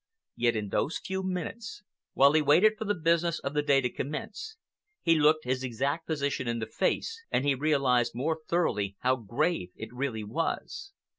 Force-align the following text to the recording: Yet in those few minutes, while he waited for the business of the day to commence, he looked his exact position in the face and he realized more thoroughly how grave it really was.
Yet 0.35 0.55
in 0.55 0.69
those 0.69 0.97
few 0.97 1.21
minutes, 1.21 1.83
while 2.13 2.33
he 2.33 2.41
waited 2.41 2.75
for 2.75 2.85
the 2.85 2.95
business 2.95 3.37
of 3.37 3.53
the 3.53 3.61
day 3.61 3.81
to 3.81 3.89
commence, 3.91 4.57
he 5.03 5.13
looked 5.13 5.43
his 5.45 5.63
exact 5.63 6.07
position 6.07 6.47
in 6.47 6.57
the 6.57 6.65
face 6.65 7.21
and 7.29 7.45
he 7.45 7.53
realized 7.53 8.15
more 8.15 8.39
thoroughly 8.47 8.95
how 9.01 9.15
grave 9.17 9.69
it 9.75 9.93
really 9.93 10.23
was. 10.23 10.91